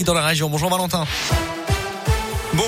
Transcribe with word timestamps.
dans 0.00 0.14
la 0.14 0.22
région. 0.22 0.48
Bonjour 0.48 0.70
Valentin. 0.70 1.04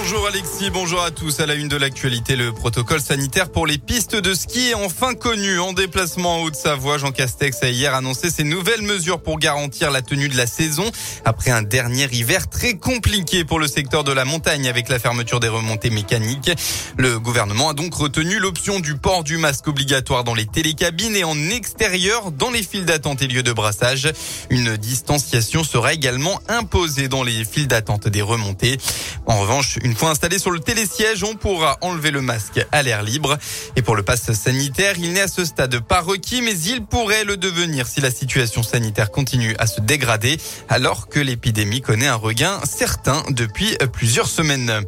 Bonjour 0.06 0.26
Alexis, 0.26 0.68
bonjour 0.68 1.02
à 1.02 1.10
tous. 1.10 1.40
À 1.40 1.46
la 1.46 1.54
une 1.54 1.68
de 1.68 1.78
l'actualité, 1.78 2.36
le 2.36 2.52
protocole 2.52 3.00
sanitaire 3.00 3.50
pour 3.50 3.66
les 3.66 3.78
pistes 3.78 4.14
de 4.14 4.34
ski 4.34 4.68
est 4.68 4.74
enfin 4.74 5.14
connu. 5.14 5.58
En 5.58 5.72
déplacement 5.72 6.36
en 6.36 6.42
Haute-Savoie, 6.42 6.98
Jean 6.98 7.10
Castex 7.10 7.62
a 7.62 7.70
hier 7.70 7.94
annoncé 7.94 8.28
ses 8.28 8.44
nouvelles 8.44 8.82
mesures 8.82 9.22
pour 9.22 9.38
garantir 9.38 9.90
la 9.90 10.02
tenue 10.02 10.28
de 10.28 10.36
la 10.36 10.46
saison 10.46 10.84
après 11.24 11.52
un 11.52 11.62
dernier 11.62 12.06
hiver 12.12 12.50
très 12.50 12.74
compliqué 12.74 13.46
pour 13.46 13.58
le 13.58 13.66
secteur 13.66 14.04
de 14.04 14.12
la 14.12 14.26
montagne 14.26 14.68
avec 14.68 14.90
la 14.90 14.98
fermeture 14.98 15.40
des 15.40 15.48
remontées 15.48 15.88
mécaniques. 15.88 16.50
Le 16.98 17.18
gouvernement 17.18 17.70
a 17.70 17.72
donc 17.72 17.94
retenu 17.94 18.38
l'option 18.38 18.80
du 18.80 18.96
port 18.96 19.24
du 19.24 19.38
masque 19.38 19.68
obligatoire 19.68 20.22
dans 20.22 20.34
les 20.34 20.46
télécabines 20.46 21.16
et 21.16 21.24
en 21.24 21.48
extérieur 21.48 22.30
dans 22.30 22.50
les 22.50 22.62
files 22.62 22.84
d'attente 22.84 23.22
et 23.22 23.26
lieux 23.26 23.42
de 23.42 23.54
brassage. 23.54 24.12
Une 24.50 24.76
distanciation 24.76 25.64
sera 25.64 25.94
également 25.94 26.42
imposée 26.48 27.08
dans 27.08 27.22
les 27.22 27.42
files 27.46 27.68
d'attente 27.68 28.06
des 28.06 28.22
remontées. 28.22 28.76
En 29.24 29.40
revanche, 29.40 29.78
une 29.82 29.93
fois 29.94 30.10
installé 30.10 30.38
sur 30.38 30.50
le 30.50 30.60
télésiège, 30.60 31.24
on 31.24 31.34
pourra 31.34 31.78
enlever 31.80 32.10
le 32.10 32.22
masque 32.22 32.64
à 32.72 32.82
l'air 32.82 33.02
libre. 33.02 33.38
Et 33.76 33.82
pour 33.82 33.96
le 33.96 34.02
pass 34.02 34.32
sanitaire, 34.32 34.94
il 34.98 35.12
n'est 35.12 35.22
à 35.22 35.28
ce 35.28 35.44
stade 35.44 35.80
pas 35.80 36.00
requis, 36.00 36.42
mais 36.42 36.58
il 36.58 36.84
pourrait 36.84 37.24
le 37.24 37.36
devenir 37.36 37.86
si 37.86 38.00
la 38.00 38.10
situation 38.10 38.62
sanitaire 38.62 39.10
continue 39.10 39.54
à 39.58 39.66
se 39.66 39.80
dégrader, 39.80 40.38
alors 40.68 41.08
que 41.08 41.20
l'épidémie 41.20 41.80
connaît 41.80 42.06
un 42.06 42.14
regain 42.14 42.60
certain 42.64 43.22
depuis 43.30 43.76
plusieurs 43.92 44.28
semaines. 44.28 44.84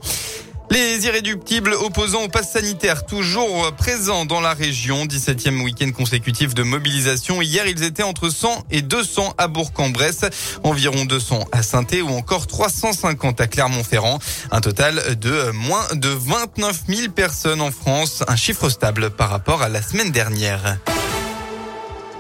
Les 0.71 1.07
irréductibles 1.07 1.75
opposants 1.75 2.25
au 2.25 2.29
pass 2.29 2.53
sanitaire 2.53 3.07
toujours 3.07 3.73
présents 3.77 4.25
dans 4.25 4.41
la 4.41 4.53
région. 4.53 5.07
17e 5.07 5.63
week-end 5.63 5.91
consécutif 5.93 6.55
de 6.55 6.63
mobilisation. 6.63 7.41
Hier, 7.41 7.67
ils 7.67 7.83
étaient 7.83 8.03
entre 8.03 8.29
100 8.29 8.65
et 8.71 8.83
200 8.83 9.35
à 9.39 9.49
Bourg-en-Bresse, 9.49 10.25
environ 10.65 11.05
200 11.05 11.45
à 11.53 11.63
saint 11.63 11.87
ou 12.03 12.09
encore 12.09 12.47
350 12.47 13.41
à 13.41 13.47
Clermont-Ferrand. 13.47 14.19
Un 14.51 14.61
total 14.61 15.17
de 15.19 15.51
moins 15.53 15.87
de 15.95 16.09
29 16.09 16.83
000 16.89 17.13
personnes 17.13 17.61
en 17.61 17.71
France, 17.71 18.25
un 18.27 18.37
chiffre 18.37 18.69
stable 18.69 19.11
par 19.11 19.31
rapport 19.31 19.63
à 19.63 19.69
la 19.69 19.83
semaine 19.83 20.11
dernière. 20.11 20.79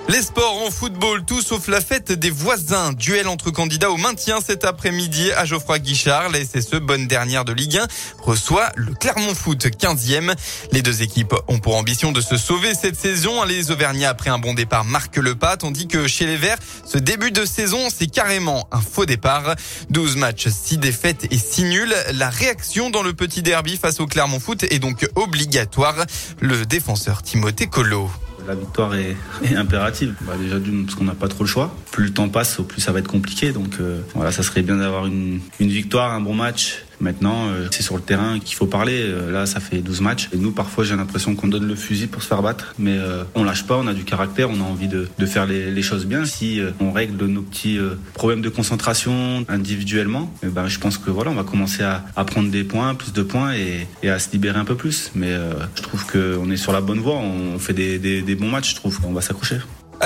Les 0.08 0.22
sports 0.22 0.62
en 0.64 0.70
football, 0.70 1.24
tout 1.24 1.42
sauf 1.42 1.66
la 1.66 1.80
fête 1.80 2.12
des 2.12 2.30
voisins. 2.30 2.92
Duel 2.92 3.26
entre 3.26 3.50
candidats 3.50 3.90
au 3.90 3.96
maintien 3.96 4.38
cet 4.40 4.64
après-midi 4.64 5.32
à 5.32 5.44
Geoffroy 5.44 5.80
Guichard. 5.80 6.30
La 6.30 6.44
SSE, 6.44 6.76
bonne 6.76 7.08
dernière 7.08 7.44
de 7.44 7.52
Ligue 7.52 7.78
1, 7.78 7.86
reçoit 8.22 8.70
le 8.76 8.94
Clermont 8.94 9.34
Foot 9.34 9.66
15e. 9.66 10.32
Les 10.70 10.80
deux 10.80 11.02
équipes 11.02 11.34
ont 11.48 11.58
pour 11.58 11.74
ambition 11.74 12.12
de 12.12 12.20
se 12.20 12.36
sauver 12.36 12.74
cette 12.74 12.94
saison. 12.94 13.42
Les 13.42 13.72
Auvergnats, 13.72 14.10
après 14.10 14.30
un 14.30 14.38
bon 14.38 14.54
départ, 14.54 14.84
marquent 14.84 15.16
le 15.16 15.34
pas, 15.34 15.56
tandis 15.56 15.88
que 15.88 16.06
chez 16.06 16.26
les 16.26 16.36
Verts, 16.36 16.58
ce 16.86 16.98
début 16.98 17.32
de 17.32 17.44
saison, 17.44 17.88
c'est 17.92 18.06
carrément 18.06 18.68
un 18.70 18.80
faux 18.80 19.06
départ. 19.06 19.56
12 19.90 20.16
matchs, 20.16 20.46
6 20.46 20.78
défaites 20.78 21.26
et 21.32 21.38
6 21.38 21.64
nuls. 21.64 21.94
La 22.14 22.30
réaction 22.30 22.90
dans 22.90 23.02
le 23.02 23.12
petit 23.12 23.42
derby 23.42 23.76
face 23.76 23.98
au 23.98 24.06
Clermont 24.06 24.38
Foot 24.38 24.62
est 24.62 24.78
donc 24.78 25.04
obligatoire. 25.16 25.96
Le 26.40 26.64
défenseur 26.64 27.24
Timothée 27.24 27.66
Collot. 27.66 28.08
La 28.46 28.54
victoire 28.54 28.94
est, 28.94 29.16
impérative. 29.56 30.14
Bah, 30.22 30.34
déjà 30.38 30.58
d'une 30.58 30.84
parce 30.84 30.96
qu'on 30.96 31.04
n'a 31.04 31.14
pas 31.14 31.28
trop 31.28 31.44
le 31.44 31.48
choix. 31.48 31.74
Plus 31.90 32.04
le 32.04 32.12
temps 32.12 32.28
passe, 32.28 32.60
plus 32.66 32.80
ça 32.80 32.92
va 32.92 33.00
être 33.00 33.08
compliqué. 33.08 33.52
Donc 33.52 33.80
euh, 33.80 34.00
voilà, 34.14 34.32
ça 34.32 34.42
serait 34.42 34.62
bien 34.62 34.76
d'avoir 34.76 35.06
une, 35.06 35.40
une 35.60 35.68
victoire, 35.68 36.12
un 36.12 36.20
bon 36.20 36.34
match 36.34 36.85
Maintenant, 37.00 37.48
euh, 37.48 37.68
c'est 37.70 37.82
sur 37.82 37.96
le 37.96 38.02
terrain 38.02 38.38
qu'il 38.38 38.56
faut 38.56 38.66
parler. 38.66 39.02
Euh, 39.02 39.30
là, 39.30 39.46
ça 39.46 39.60
fait 39.60 39.78
12 39.78 40.00
matchs. 40.00 40.28
Et 40.32 40.36
nous, 40.36 40.52
parfois, 40.52 40.84
j'ai 40.84 40.96
l'impression 40.96 41.34
qu'on 41.34 41.48
donne 41.48 41.66
le 41.66 41.74
fusil 41.74 42.06
pour 42.06 42.22
se 42.22 42.28
faire 42.28 42.42
battre. 42.42 42.74
Mais 42.78 42.96
euh, 42.96 43.24
on 43.34 43.44
lâche 43.44 43.66
pas, 43.66 43.76
on 43.76 43.86
a 43.86 43.94
du 43.94 44.04
caractère, 44.04 44.50
on 44.50 44.60
a 44.60 44.64
envie 44.64 44.88
de, 44.88 45.08
de 45.18 45.26
faire 45.26 45.46
les, 45.46 45.70
les, 45.70 45.82
choses 45.82 46.06
bien. 46.06 46.24
Si 46.24 46.60
on 46.80 46.90
règle 46.90 47.26
nos 47.26 47.42
petits 47.42 47.78
problèmes 48.14 48.40
de 48.40 48.48
concentration 48.48 49.44
individuellement, 49.48 50.32
eh 50.42 50.48
ben, 50.48 50.66
je 50.66 50.80
pense 50.80 50.98
que 50.98 51.10
voilà, 51.10 51.30
on 51.30 51.34
va 51.34 51.44
commencer 51.44 51.82
à, 51.82 52.04
à 52.16 52.24
prendre 52.24 52.50
des 52.50 52.64
points, 52.64 52.94
plus 52.94 53.12
de 53.12 53.22
points 53.22 53.54
et, 53.54 53.86
et, 54.02 54.10
à 54.10 54.18
se 54.18 54.32
libérer 54.32 54.58
un 54.58 54.64
peu 54.64 54.74
plus. 54.74 55.12
Mais 55.14 55.32
je 55.76 55.82
trouve 55.82 56.04
qu'on 56.06 56.50
est 56.50 56.56
sur 56.56 56.72
la 56.72 56.80
bonne 56.80 56.98
voie. 56.98 57.16
On 57.16 57.58
fait 57.58 57.72
des, 57.72 57.98
des, 57.98 58.22
des 58.22 58.34
bons 58.34 58.50
matchs, 58.50 58.70
je 58.70 58.76
trouve 58.76 59.00
qu'on 59.00 59.12
va 59.12 59.20
s'accrocher. 59.20 59.58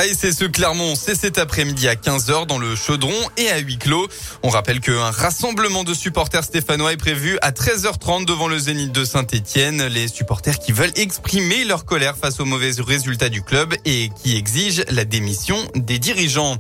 Ce 0.08 0.46
Clermont, 0.46 0.94
c'est 0.94 1.14
cet 1.14 1.36
après-midi 1.36 1.86
à 1.86 1.94
15h 1.94 2.46
dans 2.46 2.58
le 2.58 2.74
Chaudron 2.74 3.14
et 3.36 3.50
à 3.50 3.58
huis 3.58 3.76
clos. 3.76 4.08
On 4.42 4.48
rappelle 4.48 4.80
qu'un 4.80 5.10
rassemblement 5.10 5.84
de 5.84 5.92
supporters 5.92 6.44
stéphanois 6.44 6.92
est 6.92 6.96
prévu 6.96 7.38
à 7.42 7.50
13h30 7.50 8.24
devant 8.24 8.48
le 8.48 8.58
Zénith 8.58 8.92
de 8.92 9.04
Saint-Etienne. 9.04 9.86
Les 9.88 10.08
supporters 10.08 10.58
qui 10.58 10.72
veulent 10.72 10.92
exprimer 10.96 11.64
leur 11.64 11.84
colère 11.84 12.16
face 12.16 12.40
aux 12.40 12.46
mauvais 12.46 12.72
résultats 12.78 13.28
du 13.28 13.42
club 13.42 13.74
et 13.84 14.10
qui 14.22 14.36
exigent 14.36 14.84
la 14.88 15.04
démission 15.04 15.56
des 15.74 15.98
dirigeants. 15.98 16.56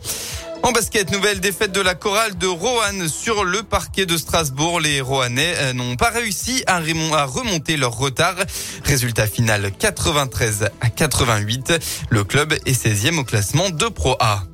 En 0.62 0.72
basket, 0.72 1.10
nouvelle 1.10 1.40
défaite 1.40 1.72
de 1.72 1.80
la 1.80 1.94
chorale 1.94 2.36
de 2.36 2.46
Roanne 2.46 3.08
sur 3.08 3.44
le 3.44 3.62
parquet 3.62 4.04
de 4.04 4.16
Strasbourg. 4.16 4.80
Les 4.80 5.00
Roannais 5.00 5.54
euh, 5.58 5.72
n'ont 5.72 5.96
pas 5.96 6.10
réussi 6.10 6.62
à 6.66 6.78
remonter 6.78 7.76
leur 7.76 7.96
retard. 7.96 8.36
Résultat 8.84 9.26
final 9.26 9.72
93 9.78 10.68
à 10.80 10.90
88. 10.90 11.72
Le 12.10 12.24
club 12.24 12.52
est 12.52 12.86
16e 12.86 13.18
au 13.18 13.24
classement 13.24 13.70
de 13.70 13.88
Pro 13.88 14.16
A. 14.20 14.44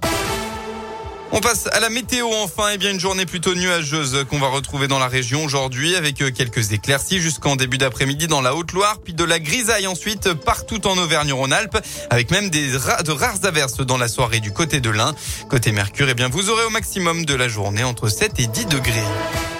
On 1.32 1.40
passe 1.40 1.66
à 1.72 1.80
la 1.80 1.90
météo 1.90 2.28
enfin. 2.42 2.70
Eh 2.72 2.78
bien, 2.78 2.90
une 2.90 3.00
journée 3.00 3.26
plutôt 3.26 3.54
nuageuse 3.54 4.24
qu'on 4.30 4.38
va 4.38 4.48
retrouver 4.48 4.88
dans 4.88 4.98
la 4.98 5.08
région 5.08 5.44
aujourd'hui 5.44 5.96
avec 5.96 6.22
euh, 6.22 6.30
quelques 6.30 6.72
éclaircies 6.72 7.20
jusqu'en 7.20 7.56
début 7.56 7.78
d'après-midi 7.78 8.26
dans 8.26 8.40
la 8.40 8.54
Haute-Loire, 8.54 8.98
puis 9.02 9.12
de 9.12 9.24
la 9.24 9.38
grisaille 9.38 9.86
ensuite 9.86 10.32
partout 10.32 10.86
en 10.86 10.96
Auvergne-Rhône-Alpes 10.96 11.78
avec 12.10 12.30
même 12.30 12.50
de 12.50 13.12
rares 13.12 13.44
averses 13.44 13.78
dans 13.78 13.98
la 13.98 14.08
soirée 14.08 14.40
du 14.40 14.52
côté 14.52 14.80
de 14.80 14.90
l'Ain. 14.90 15.14
Côté 15.48 15.72
Mercure, 15.72 16.08
eh 16.08 16.14
bien, 16.14 16.28
vous 16.28 16.50
aurez 16.50 16.64
au 16.64 16.70
maximum 16.70 17.24
de 17.24 17.34
la 17.34 17.48
journée 17.48 17.84
entre 17.84 18.08
7 18.08 18.38
et 18.38 18.46
10 18.46 18.66
degrés. 18.66 19.55